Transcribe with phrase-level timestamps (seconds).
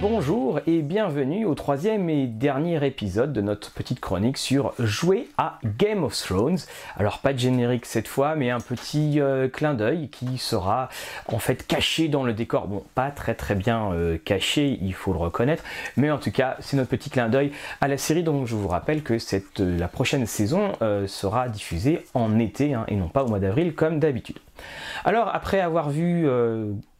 [0.00, 5.60] Bonjour et bienvenue au troisième et dernier épisode de notre petite chronique sur jouer à
[5.78, 6.58] Game of Thrones.
[6.96, 10.88] Alors pas de générique cette fois, mais un petit euh, clin d'œil qui sera
[11.28, 12.66] en fait caché dans le décor.
[12.66, 15.62] Bon, pas très très bien euh, caché, il faut le reconnaître,
[15.96, 18.68] mais en tout cas c'est notre petit clin d'œil à la série dont je vous
[18.68, 20.72] rappelle que euh, la prochaine saison
[21.06, 24.40] sera diffusée en été hein, et non pas au mois d'avril comme d'habitude.
[25.04, 26.26] Alors après avoir vu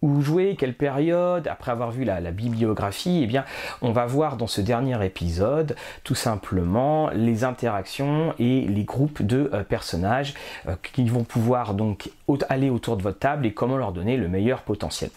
[0.05, 3.41] où jouer, quelle période, après avoir vu la, bibliographie, eh
[3.81, 9.51] on va voir dans ce dernier épisode tout simplement les interactions et les groupes de
[9.55, 10.35] euh, personnages
[10.69, 12.11] euh, qui vont pouvoir donc
[12.51, 15.11] aller autour de votre table et comment leur donner le meilleur potentiel.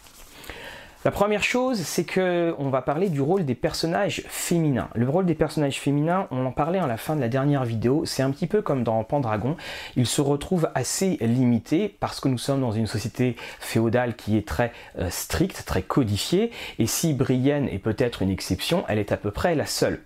[1.08, 4.90] La première chose, c'est que on va parler du rôle des personnages féminins.
[4.94, 8.04] Le rôle des personnages féminins, on en parlait à la fin de la dernière vidéo,
[8.04, 9.56] c'est un petit peu comme dans Pendragon,
[9.96, 14.46] il se retrouve assez limité parce que nous sommes dans une société féodale qui est
[14.46, 19.18] très euh, stricte, très codifiée, et si Brienne est peut-être une exception, elle est à
[19.18, 20.02] peu près la seule.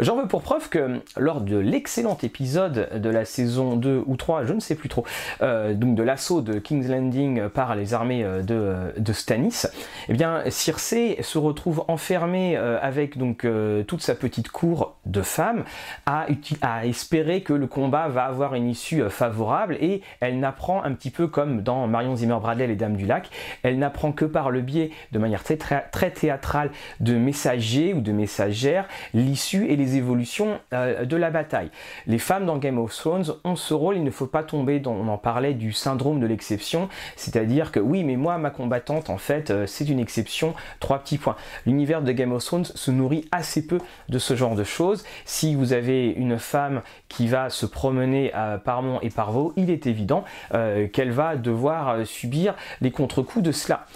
[0.00, 4.46] J'en veux pour preuve que lors de l'excellent épisode de la saison 2 ou 3,
[4.46, 5.04] je ne sais plus trop,
[5.42, 9.66] euh, donc de l'assaut de King's Landing par les armées euh, de, de Stannis,
[10.08, 13.46] eh bien se retrouve enfermée euh, avec donc
[13.86, 15.64] toute sa petite cour de femmes
[16.06, 16.26] à,
[16.62, 21.10] à, espérer que le combat va avoir une issue favorable et elle n'apprend un petit
[21.10, 23.28] peu comme dans Marion Zimmer Bradley les Dames du Lac,
[23.62, 26.70] elle n'apprend que par le biais de manière très, très, très théâtrale
[27.00, 31.70] de messagers ou de messagères l'issue et les évolutions euh, de la bataille.
[32.06, 34.92] Les femmes dans Game of Thrones ont ce rôle, il ne faut pas tomber dans,
[34.92, 39.18] on en parlait du syndrome de l'exception, c'est-à-dire que oui, mais moi, ma combattante, en
[39.18, 41.36] fait, euh, c'est une exception, trois petits points.
[41.66, 45.04] L'univers de Game of Thrones se nourrit assez peu de ce genre de choses.
[45.24, 49.86] Si vous avez une femme qui va se promener à Parmont et Parvaux, il est
[49.86, 50.24] évident
[50.54, 53.86] euh, qu'elle va devoir subir les contre-coups de cela.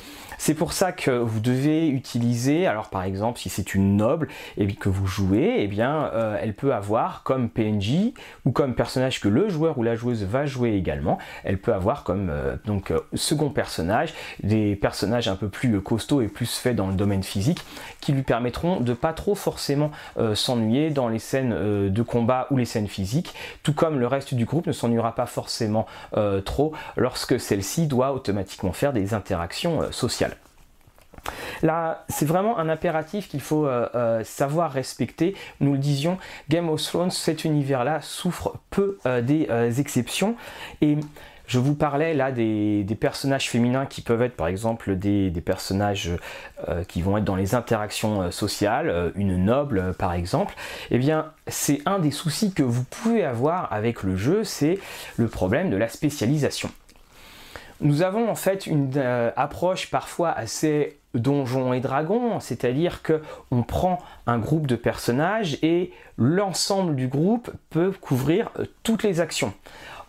[0.46, 4.28] C'est pour ça que vous devez utiliser, alors par exemple si c'est une noble
[4.58, 8.12] et que vous jouez, eh bien euh, elle peut avoir comme PNJ
[8.44, 12.04] ou comme personnage que le joueur ou la joueuse va jouer également, elle peut avoir
[12.04, 14.12] comme euh, donc euh, second personnage
[14.42, 17.64] des personnages un peu plus costauds et plus faits dans le domaine physique
[18.02, 19.92] qui lui permettront de pas trop forcément
[20.34, 24.44] s'ennuyer dans les scènes de combat ou les scènes physiques, tout comme le reste du
[24.44, 25.86] groupe ne s'ennuiera pas forcément
[26.44, 30.33] trop lorsque celle-ci doit automatiquement faire des interactions sociales.
[31.62, 35.34] Là, c'est vraiment un impératif qu'il faut euh, euh, savoir respecter.
[35.60, 36.18] Nous le disions,
[36.48, 40.36] Game of Thrones, cet univers-là souffre peu euh, des exceptions.
[40.80, 40.98] Et
[41.46, 46.10] je vous parlais là des, personnages féminins qui peuvent être par exemple des, personnages
[46.88, 50.54] qui vont être dans les interactions sociales, une noble par exemple.
[50.90, 54.78] Eh bien, c'est un des soucis que vous pouvez avoir avec le jeu, c'est
[55.18, 56.70] le problème de la spécialisation.
[57.82, 58.96] Nous avons en fait une
[59.36, 65.92] approche parfois assez donjons et dragons, c'est-à-dire que on prend un groupe de personnages et
[66.18, 69.52] l'ensemble du groupe peut couvrir euh, toutes les actions.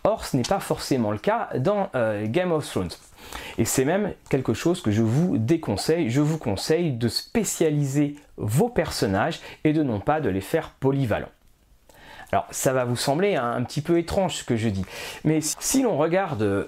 [0.04, 2.90] Or, ce n'est pas forcément le cas dans euh, Game of Thrones.
[3.58, 6.10] Et c'est même quelque chose que je vous déconseille.
[6.10, 11.30] Je vous conseille de spécialiser vos personnages et de non pas de les faire polyvalents.
[12.32, 14.84] Alors, ça va vous sembler un petit peu étrange ce que je dis,
[15.24, 16.66] mais si l'on regarde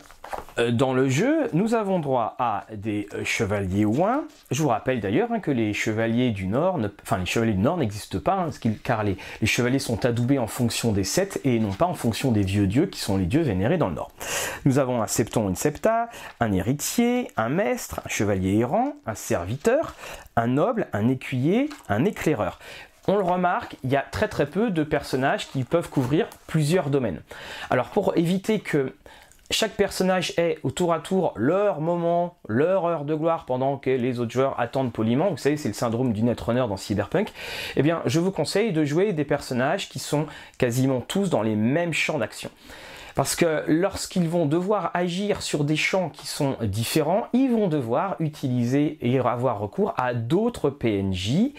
[0.72, 4.24] dans le jeu, nous avons droit à des euh, chevaliers ouins.
[4.50, 7.76] Je vous rappelle d'ailleurs hein, que les chevaliers du Nord, enfin les chevaliers du Nord
[7.76, 8.50] n'existent pas, hein,
[8.82, 12.42] car les, chevaliers sont adoubés en fonction des sept et non pas en fonction des
[12.42, 14.10] vieux dieux qui sont les dieux vénérés dans le Nord.
[14.64, 16.08] Nous avons un septon, une septa,
[16.40, 19.94] un héritier, un maître, un chevalier errant, un serviteur,
[20.34, 22.58] un noble, un écuyer, un éclaireur
[23.10, 26.90] on le remarque, il y a très très peu de personnages qui peuvent couvrir plusieurs
[26.90, 27.22] domaines.
[27.70, 28.92] Alors pour éviter que
[29.50, 33.90] chaque personnage ait au tour à tour leur moment, leur heure de gloire pendant que
[33.90, 35.30] les autres joueurs attendent poliment.
[35.30, 37.32] Vous savez, c'est le syndrome du netrunner dans Cyberpunk.
[37.76, 40.26] Eh bien, je vous conseille de jouer des personnages qui sont
[40.58, 42.50] quasiment tous dans les mêmes champs d'action.
[43.14, 48.14] Parce que lorsqu'ils vont devoir agir sur des champs qui sont différents, ils vont devoir
[48.20, 51.52] utiliser et avoir recours à d'autres PNJ.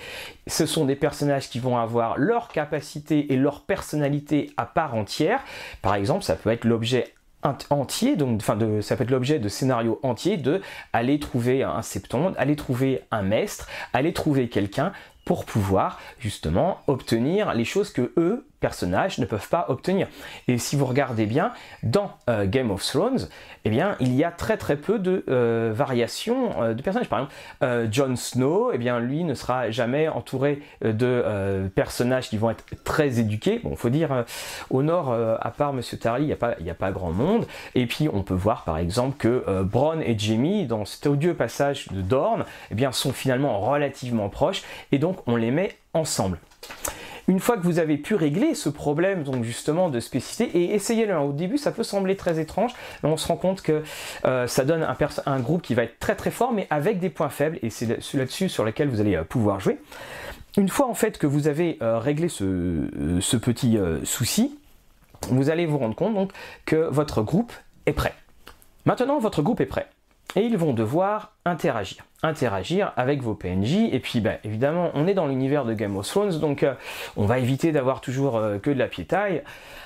[0.48, 5.42] Ce sont des personnages qui vont avoir leur capacité et leur personnalité à part entière.
[5.81, 7.13] Par exemple, ça peut être l'objet
[7.44, 10.62] entier, donc enfin de, ça peut être l'objet de scénario entier de
[10.94, 14.91] aller trouver un septon, aller trouver un maître, aller trouver quelqu'un
[15.30, 20.08] pour pouvoir justement obtenir les choses que eux personnages ne peuvent pas obtenir.
[20.48, 21.52] Et si vous regardez bien,
[21.84, 23.30] dans euh, Game of Thrones,
[23.66, 27.10] eh bien, il y a très très peu de euh, variations euh, de personnages.
[27.10, 32.50] Par exemple, Jon Snow, eh bien, lui ne sera jamais entouré de personnages qui vont
[32.50, 33.60] être très éduqués.
[33.64, 34.25] Bon, faut dire,
[34.70, 37.46] au nord, à part Monsieur Tarly, il n'y a, pas, a pas grand monde.
[37.75, 41.88] Et puis, on peut voir par exemple que Bronn et Jamie, dans cet odieux passage
[41.90, 44.64] de Dorne, eh bien, sont finalement relativement proches.
[44.92, 46.39] Et donc, on les met ensemble.
[47.30, 51.13] Une fois que vous avez pu régler ce problème donc justement de spécificité, et essayez-le,
[51.13, 51.21] hein.
[51.21, 52.74] au début ça peut sembler très étrange,
[53.04, 53.83] mais on se rend compte que
[54.25, 54.83] euh, ça donne
[55.27, 57.86] un, groupe qui va être très très fort, mais avec des points faibles, et c'est
[58.16, 59.77] là-dessus sur lesquels vous allez euh, pouvoir jouer.
[60.57, 64.57] Une fois en fait que vous avez euh, réglé ce, petit souci,
[65.30, 66.31] vous allez vous rendre compte donc
[66.65, 67.54] que votre groupe
[67.86, 68.15] est prêt.
[68.86, 69.88] Maintenant votre groupe est prêt
[70.36, 72.06] et ils vont devoir interagir.
[72.22, 76.08] Interagir avec vos PNJ, et puis bah, évidemment on est dans l'univers de Game of
[76.08, 76.74] Thrones, donc euh,
[77.16, 79.42] on va éviter d'avoir toujours euh, que de la piétaille.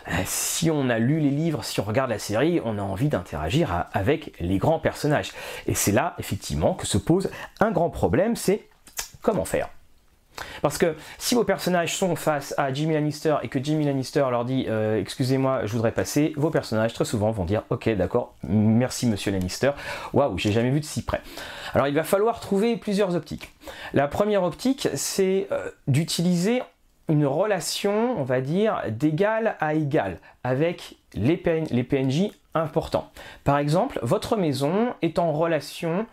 [0.08, 3.08] Euh, si on a lu les livres, si on regarde la série, on a envie
[3.08, 5.32] d'interagir avec les grands personnages.
[5.68, 7.30] Et c'est là effectivement que se pose
[7.60, 8.68] un grand problème, c'est
[9.22, 9.70] comment faire
[10.62, 14.46] parce que si vos personnages sont face à Jimmy Lannister et que Jimmy Lannister leur
[14.46, 19.08] dit euh, excusez-moi, je voudrais passer, vos personnages très souvent vont dire ok d'accord, merci
[19.08, 19.72] monsieur Lannister,
[20.14, 21.22] waouh, j'ai jamais vu de si près.
[21.74, 23.52] Alors il va falloir trouver plusieurs optiques.
[23.94, 26.62] La première optique, c'est euh, d'utiliser
[27.10, 33.10] une relation, on va dire, d'égal à égal avec les, les PNJ importants.
[33.44, 36.06] Par exemple, votre maison est en relation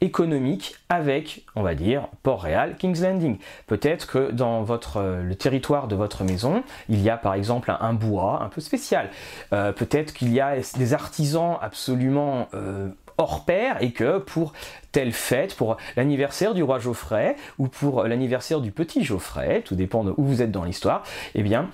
[0.00, 3.38] économique avec, on va dire, Port-Réal, King's Landing.
[3.66, 7.74] Peut-être que dans votre, euh, le territoire de votre maison, il y a par exemple
[7.80, 9.10] un, bois un peu spécial.
[9.52, 14.52] Euh, peut-être qu'il y a des artisans absolument euh, hors pair et que pour
[14.92, 20.04] telle fête, pour l'anniversaire du roi Geoffrey ou pour l'anniversaire du petit Geoffrey, tout dépend
[20.04, 21.02] de où vous êtes dans l'histoire,
[21.34, 21.68] eh bien,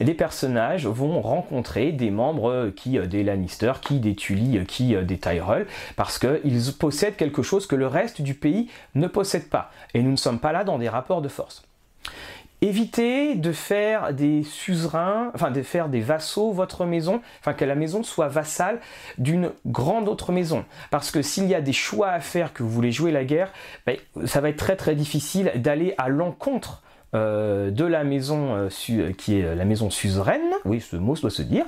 [0.00, 4.94] les personnages vont rencontrer des membres qui euh, des Lannister, qui des Tully, euh, qui
[4.94, 5.66] euh, des Tyrell,
[5.96, 9.70] parce qu'ils possèdent quelque chose que le reste du pays ne possède pas.
[9.94, 11.62] Et nous ne sommes pas là dans des rapports de force.
[12.62, 17.74] Évitez de faire des suzerains, enfin de faire des vassaux votre maison, enfin que la
[17.74, 18.80] maison soit vassale
[19.18, 20.64] d'une grande autre maison.
[20.90, 23.52] Parce que s'il y a des choix à faire que vous voulez jouer la guerre,
[23.84, 26.82] ben, ça va être très très difficile d'aller à l'encontre
[27.16, 31.30] euh, de la maison euh, euh, qui est la maison suzeraine, oui ce mot doit
[31.30, 31.64] se dire,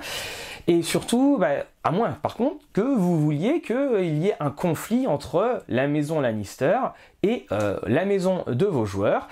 [0.67, 5.07] et surtout, bah, à moins par contre que vous vouliez qu'il y ait un conflit
[5.07, 6.79] entre la maison Lannister
[7.23, 9.29] et la maison de vos joueurs.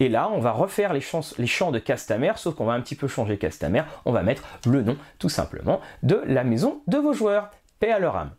[0.00, 1.02] Et là, on va refaire les,
[1.38, 4.44] les champs de Castamer, sauf qu'on va un petit peu changer Castamer, on va mettre
[4.66, 7.50] le nom tout simplement de la maison de vos joueurs.
[7.80, 8.30] Paix à leur âme.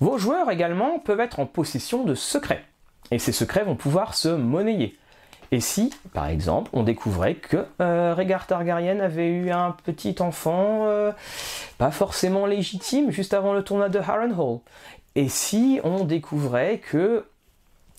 [0.00, 2.64] Vos joueurs également peuvent être en possession de secrets.
[3.10, 4.96] Et ces secrets vont pouvoir se monnayer.
[5.54, 10.86] Et si, par exemple, on découvrait que euh, Rhaegar Targaryen avait eu un petit enfant
[10.88, 11.12] euh,
[11.78, 14.58] pas forcément légitime juste avant le tournoi de Harrenhal.
[15.14, 17.26] Et si on découvrait que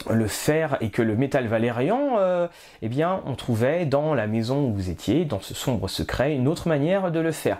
[0.10, 2.48] le fer et que le métal valérian, euh,
[2.82, 6.48] eh bien, on trouvait dans la maison où vous étiez, dans ce sombre secret, une
[6.48, 7.58] autre manière de le faire.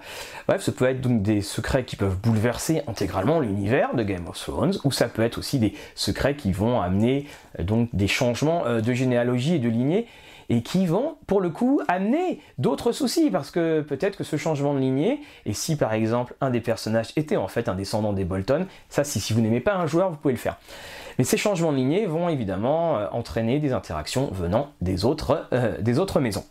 [0.48, 4.38] Bref, ce peut être donc des secrets qui peuvent bouleverser intégralement l'univers de Game of
[4.38, 7.26] Thrones, ou ça peut être aussi des secrets qui vont amener
[7.60, 10.06] euh, donc des changements euh, de généalogie et de lignée
[10.50, 14.74] et qui vont pour le coup amener d'autres soucis parce que peut-être que ce changement
[14.74, 18.26] de lignée et si par exemple un des personnages était en fait un descendant des
[18.26, 20.58] Bolton, ça si, vous n'aimez pas un joueur vous pouvez le faire.
[21.18, 25.80] Mais ces changements de lignée vont évidemment euh, entraîner des interactions venant des autres, euh,
[25.82, 26.46] des autres maisons.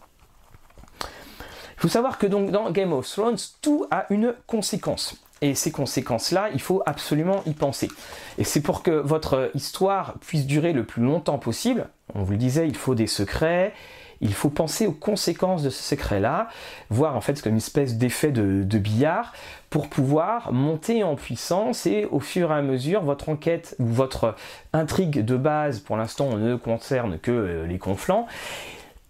[1.03, 5.17] Il faut savoir que donc dans Game of Thrones, tout a une conséquence.
[5.45, 7.91] Et ces conséquences-là, il faut absolument y penser.
[8.39, 11.89] Et c'est pour que votre histoire puisse durer le plus longtemps possible.
[12.15, 13.75] On vous le disait, il faut des secrets,
[14.23, 16.49] il faut penser aux conséquences de ce secret-là,
[16.89, 19.35] voir en fait comme une espèce d'effet de, billard
[19.69, 24.37] pour pouvoir monter en puissance et au fur et à mesure votre enquête ou votre
[24.73, 28.27] intrigue de base pour l'instant ne concerne que euh, les conflans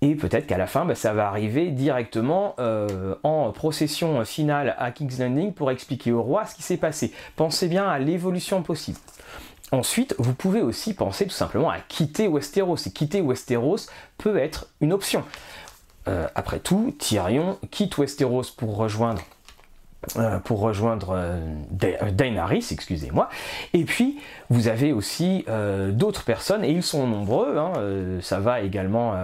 [0.05, 4.91] et peut-être qu'à la fin, bah, ça va arriver directement euh, en procession finale à
[4.91, 7.11] King's Landing pour expliquer au roi ce qui s'est passé.
[7.37, 8.99] Pensez bien à l'évolution possible.
[9.73, 12.77] Ensuite, vous pouvez aussi penser tout simplement à quitter Westeros.
[12.85, 15.25] Et quitter Westeros peut être une option.
[16.07, 19.23] Euh, après tout, Tyrion quitte Westeros pour rejoindre
[20.17, 23.29] euh, pour rejoindre euh, Daenerys, excusez-moi.
[23.73, 24.19] Et puis,
[24.51, 27.73] vous avez aussi euh, d'autres personnes, et ils sont nombreux, hein,
[28.21, 29.15] ça va également,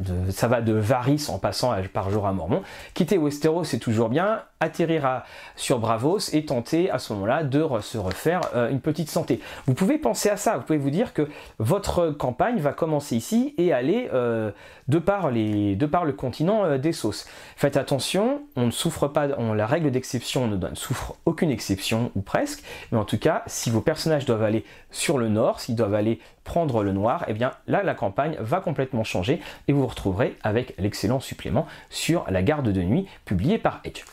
[0.00, 2.62] de, ça va de Varys en passant par Jorah Mormont.
[2.94, 5.22] Quitter Westeros, c'est toujours bien, atterrir
[5.54, 8.40] sur Bravos et tenter à ce moment-là de se refaire
[8.70, 9.40] une petite santé.
[9.66, 11.28] Vous pouvez penser à ça, vous pouvez vous dire que
[11.58, 17.26] votre campagne va commencer ici et aller de, par de par le continent des sauces.
[17.56, 22.20] Faites attention, on ne souffre pas, on, la règle d'exception ne souffre aucune exception, ou
[22.20, 25.94] presque, mais en tout cas, si vos personnages doivent aller sur le nord, s'ils doivent
[25.94, 29.80] aller prendre le noir, et eh bien là, la campagne va complètement changer et vous
[29.80, 34.04] vous retrouverez avec l'excellent supplément sur la garde de nuit publié par Edge.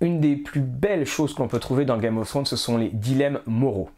[0.00, 2.90] Une des plus belles choses qu'on peut trouver dans Game of Thrones, ce sont les
[2.90, 3.88] dilemmes moraux.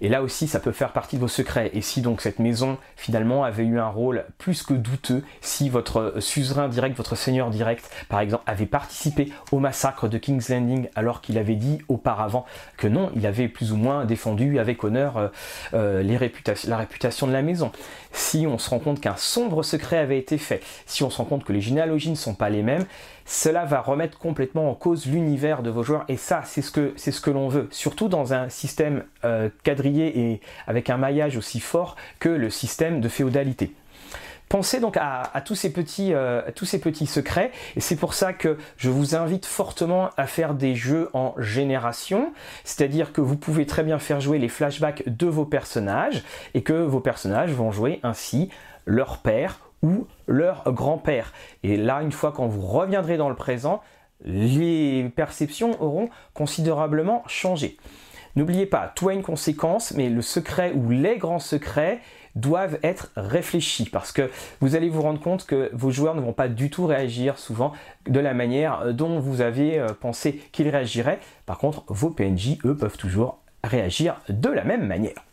[0.00, 1.70] Et là aussi, ça peut faire partie de vos secrets.
[1.74, 6.14] Et si donc cette maison, finalement, avait eu un rôle plus que douteux, si votre
[6.20, 11.20] suzerain direct, votre seigneur direct, par exemple, avait participé au massacre de King's Landing alors
[11.20, 15.28] qu'il avait dit auparavant que non, il avait plus ou moins défendu avec honneur euh,
[15.74, 16.02] euh,
[16.66, 17.72] la réputation de la maison.
[18.12, 21.24] Si on se rend compte qu'un sombre secret avait été fait, si on se rend
[21.24, 22.86] compte que les généalogies ne sont pas les mêmes,
[23.26, 26.94] cela va remettre complètement en cause l'univers de vos joueurs et ça c'est ce que
[26.96, 31.36] c'est ce que l'on veut surtout dans un système euh, quadrillé et avec un maillage
[31.36, 33.74] aussi fort que le système de féodalité.
[34.48, 38.32] Pensez donc à, tous, ces petits, euh, tous ces petits secrets et c'est pour ça
[38.32, 43.66] que je vous invite fortement à faire des jeux en génération, c'est-à-dire que vous pouvez
[43.66, 46.22] très bien faire jouer les flashbacks de vos personnages
[46.54, 48.48] et que vos personnages vont jouer ainsi
[48.86, 51.32] leur père ou leur grand-père.
[51.62, 53.82] Et là, une fois quand vous reviendrez dans le présent,
[54.24, 57.76] les perceptions auront considérablement changé.
[58.36, 62.00] N'oubliez pas, tout a une conséquence, mais le secret ou les grands secrets
[62.34, 64.30] doivent être réfléchis parce que
[64.60, 67.72] vous allez vous rendre compte que vos joueurs ne vont pas du tout réagir souvent
[68.06, 71.18] de la manière dont vous avez euh, pensé qu'ils réagiraient.
[71.46, 75.24] Par contre, vos PNJ, eux, peuvent toujours réagir de la même manière.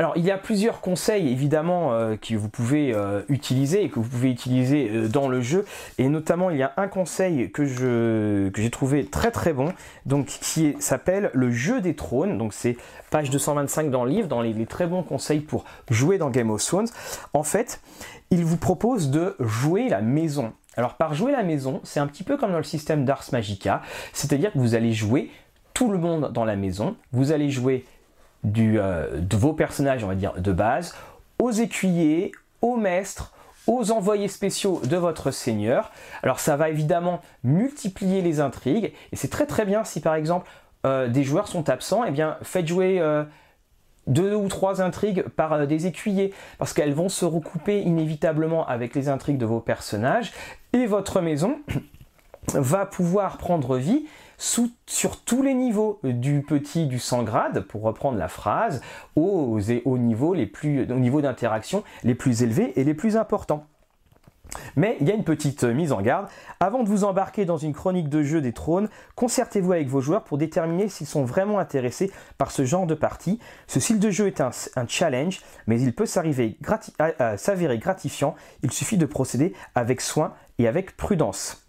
[0.00, 3.96] Alors il y a plusieurs conseils évidemment euh, que vous pouvez euh, utiliser et que
[3.96, 5.66] vous pouvez utiliser euh, dans le jeu
[5.98, 9.74] et notamment il y a un conseil que je j'ai trouvé très très bon
[10.06, 12.78] donc qui s'appelle le jeu des trônes donc c'est
[13.10, 16.48] page 225 dans le livre dans les, les, très bons conseils pour jouer dans Game
[16.48, 16.88] of Thrones.
[17.34, 17.82] En fait,
[18.30, 20.54] il vous propose de jouer la maison.
[20.78, 23.82] Alors par jouer la maison, c'est un petit peu comme dans le système d'Ars Magica,
[24.14, 25.30] c'est-à-dire que vous allez jouer
[25.74, 27.84] tout le monde dans la maison, vous allez jouer
[28.44, 30.94] euh, de vos personnages, on va dire, de base,
[31.38, 32.32] aux écuyers,
[32.62, 33.32] aux maîtres,
[33.66, 35.92] aux envoyés spéciaux de votre seigneur.
[36.22, 40.50] Alors ça va évidemment multiplier les intrigues, et c'est très très bien si par exemple
[40.86, 43.24] euh, des joueurs sont absents, et eh bien faites jouer euh,
[44.06, 49.08] deux ou trois intrigues par des écuyers, parce qu'elles vont se recouper inévitablement avec les
[49.08, 50.32] intrigues de vos personnages,
[50.72, 51.58] et votre maison
[52.54, 54.06] va pouvoir prendre vie
[54.40, 58.80] sur tous les niveaux, du petit du 100 grade, pour reprendre la phrase,
[59.14, 63.66] aux, aux niveaux les plus, au niveau d'interaction les plus élevés et les plus importants.
[64.76, 66.26] Mais il y a une petite mise en garde.
[66.58, 70.24] Avant de vous embarquer dans une chronique de jeu des trônes, concertez-vous avec vos joueurs
[70.24, 73.38] pour déterminer s'ils sont vraiment intéressés par ce genre de partie.
[73.66, 74.50] Ce style de jeu est un,
[74.88, 76.58] challenge, mais il peut s'avérer
[77.78, 78.34] gratifiant.
[78.62, 81.59] Il suffit de procéder avec soin et avec prudence.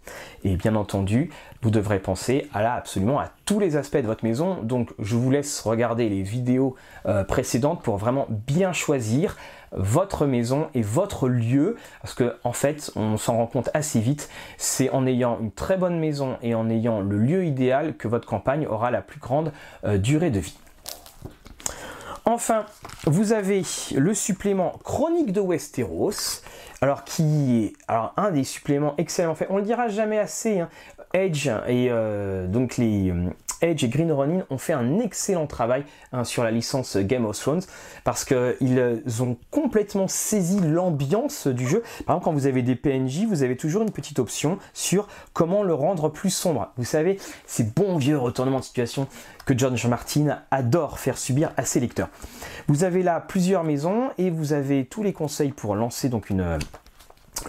[0.44, 1.30] Et bien entendu,
[1.62, 4.58] vous devrez penser à là absolument à tous les aspects de votre maison.
[4.62, 6.74] Donc je vous laisse regarder les vidéos
[7.06, 9.36] euh, précédentes pour vraiment bien choisir
[9.72, 11.76] votre maison et votre lieu.
[12.00, 14.28] Parce que en fait on s'en rend compte assez vite.
[14.56, 18.26] C'est en ayant une très bonne maison et en ayant le lieu idéal que votre
[18.26, 19.52] campagne aura la plus grande
[19.84, 20.56] euh, durée de vie.
[22.24, 22.66] Enfin,
[23.04, 23.62] vous avez
[23.96, 26.42] le supplément Chronique de Westeros,
[26.82, 29.48] alors qui est alors un des suppléments excellents faits.
[29.50, 30.60] On le dira jamais assez.
[30.60, 30.68] Hein.
[31.14, 33.12] Edge et euh, donc les
[33.62, 37.38] Edge et Green Ronin ont fait un excellent travail hein, sur la licence Game of
[37.38, 37.62] Thrones
[38.04, 41.82] parce qu'ils ont complètement saisi l'ambiance du jeu.
[42.04, 45.62] Par exemple, quand vous avez des PNJ, vous avez toujours une petite option sur comment
[45.62, 46.72] le rendre plus sombre.
[46.76, 49.06] Vous savez, ces bons vieux retournements de situation
[49.46, 52.08] que George Martin adore faire subir à ses lecteurs.
[52.68, 56.58] Vous avez là plusieurs maisons et vous avez tous les conseils pour lancer donc une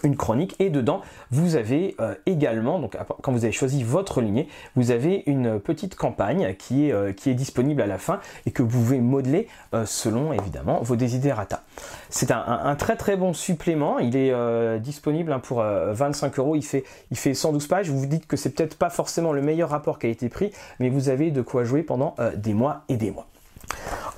[0.03, 4.47] une chronique et dedans vous avez euh, également donc quand vous avez choisi votre lignée
[4.75, 8.51] vous avez une petite campagne qui est, euh, qui est disponible à la fin et
[8.51, 11.63] que vous pouvez modeler euh, selon évidemment vos desiderata
[12.09, 13.97] c'est un, très très bon supplément.
[13.97, 16.55] Il est disponible hein, pour 25 euros.
[16.55, 17.89] Il fait, il fait 112 pages.
[17.89, 20.51] Vous vous dites que c'est peut-être pas forcément le meilleur rapport qui a été pris
[20.79, 23.27] mais vous avez de quoi jouer pendant des mois et des mois.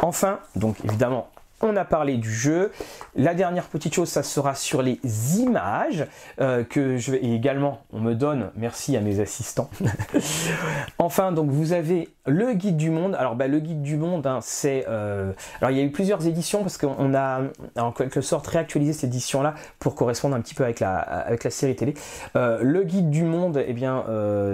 [0.01, 1.29] Enfin donc évidemment
[1.61, 2.71] on a parlé du jeu
[3.15, 4.99] La dernière petite chose, ça sera sur les
[5.39, 6.05] images
[6.39, 8.51] euh, que je vais également on me donne.
[8.55, 9.69] Merci à mes assistants.
[10.97, 13.15] enfin, donc vous avez le guide du monde.
[13.15, 16.25] Alors bah, le guide du monde, hein, c'est euh, alors il y a eu plusieurs
[16.27, 17.41] éditions parce qu'on a
[17.77, 21.75] en quelque sorte réactualisé cette édition là pour correspondre un petit peu avec la série
[21.75, 21.93] télé.
[22.35, 24.05] Euh, le guide du monde, eh bien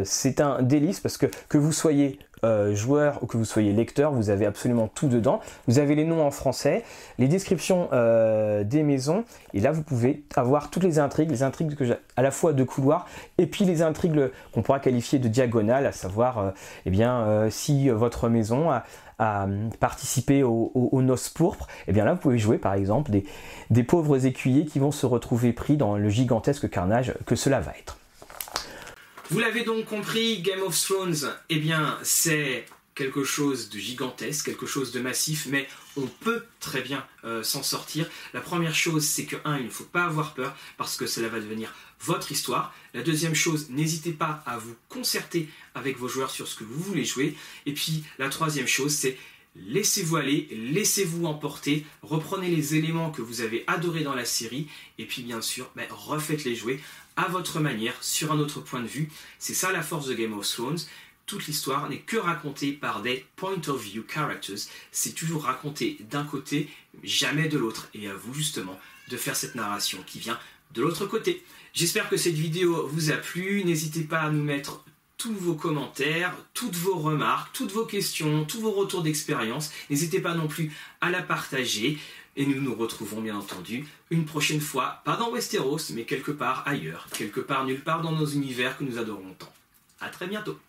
[0.04, 4.12] c'est un délice parce que que vous soyez euh, joueur ou que vous soyez lecteur,
[4.12, 5.42] vous avez absolument tout dedans.
[5.68, 6.84] Vous avez les noms en français,
[7.20, 11.78] les descriptions euh, des maisons, et là vous pouvez avoir toutes les intrigues, les intrigues
[12.16, 13.06] à la fois de couloir
[13.38, 16.50] et puis les intrigues qu'on pourra qualifier de diagonales, à savoir euh,
[16.88, 18.84] eh bien si votre maison a,
[19.80, 23.24] participé aux au, noces pourpres, et eh bien là vous pouvez jouer par exemple des,
[23.70, 27.72] des pauvres écuyers qui vont se retrouver pris dans le gigantesque carnage que cela va
[27.80, 27.98] être.
[29.30, 34.66] Vous l'avez donc compris, Game of Thrones, eh bien, c'est quelque chose de gigantesque, quelque
[34.66, 38.10] chose de massif, mais on peut très bien euh, s'en sortir.
[38.34, 41.30] La première chose, c'est que, un, il ne faut pas avoir peur, parce que cela
[41.30, 42.74] va devenir votre histoire.
[42.94, 46.82] La deuxième chose, n'hésitez pas à vous concerter avec vos joueurs sur ce que vous
[46.82, 47.36] voulez jouer.
[47.66, 49.18] Et puis, la troisième chose, c'est
[49.56, 54.68] laissez-vous aller, laissez-vous emporter, reprenez les éléments que vous avez adorés dans la série,
[54.98, 56.80] et puis bien sûr, refaites-les jouer
[57.18, 59.10] à votre manière, sur un autre point de vue.
[59.38, 60.80] C'est ça la force de Game of Thrones.
[61.32, 64.68] Toute l'histoire n'est que racontée par des point of view characters.
[64.92, 66.70] C'est toujours raconté d'un côté,
[67.06, 67.88] jamais de l'autre.
[67.94, 70.38] Et à vous justement de faire cette narration qui vient
[70.74, 71.42] de l'autre côté.
[71.74, 73.64] J'espère que cette vidéo vous a plu.
[73.64, 74.84] N'hésitez pas à nous mettre
[75.18, 79.72] tous vos commentaires, toutes vos remarques, toutes vos questions, tous vos retours d'expérience.
[79.90, 81.98] N'hésitez pas non plus à la partager.
[82.36, 86.64] Et nous nous retrouvons bien entendu une prochaine fois, pas dans Westeros, mais quelque part
[86.68, 89.54] ailleurs, quelque part nulle part dans nos univers que nous adorons tant.
[90.02, 90.60] A très bientôt